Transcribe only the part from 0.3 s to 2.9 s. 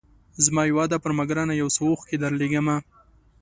زما هیواده پر ما ګرانه یو څو اوښکي درلېږمه